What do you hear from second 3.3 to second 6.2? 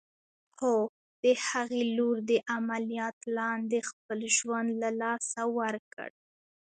لاندې خپل ژوند له لاسه ورکړ.